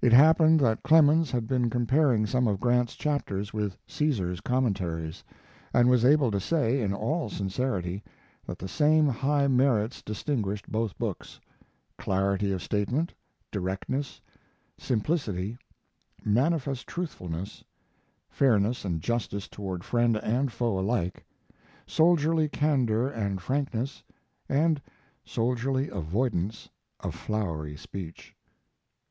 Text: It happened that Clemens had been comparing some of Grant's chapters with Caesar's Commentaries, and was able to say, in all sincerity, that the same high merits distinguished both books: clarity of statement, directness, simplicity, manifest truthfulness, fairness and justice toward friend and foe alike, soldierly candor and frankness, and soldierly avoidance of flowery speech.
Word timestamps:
It 0.00 0.14
happened 0.14 0.60
that 0.60 0.82
Clemens 0.82 1.30
had 1.30 1.46
been 1.46 1.68
comparing 1.68 2.24
some 2.24 2.48
of 2.48 2.58
Grant's 2.58 2.94
chapters 2.94 3.52
with 3.52 3.76
Caesar's 3.86 4.40
Commentaries, 4.40 5.22
and 5.74 5.90
was 5.90 6.06
able 6.06 6.30
to 6.30 6.40
say, 6.40 6.80
in 6.80 6.94
all 6.94 7.28
sincerity, 7.28 8.02
that 8.46 8.58
the 8.58 8.66
same 8.66 9.08
high 9.08 9.46
merits 9.46 10.00
distinguished 10.00 10.72
both 10.72 10.96
books: 10.96 11.38
clarity 11.98 12.50
of 12.50 12.62
statement, 12.62 13.12
directness, 13.50 14.22
simplicity, 14.78 15.58
manifest 16.24 16.86
truthfulness, 16.86 17.62
fairness 18.30 18.86
and 18.86 19.02
justice 19.02 19.48
toward 19.48 19.84
friend 19.84 20.16
and 20.16 20.50
foe 20.50 20.78
alike, 20.78 21.26
soldierly 21.86 22.48
candor 22.48 23.06
and 23.06 23.42
frankness, 23.42 24.02
and 24.48 24.80
soldierly 25.26 25.90
avoidance 25.90 26.70
of 27.00 27.14
flowery 27.14 27.76
speech. 27.76 28.34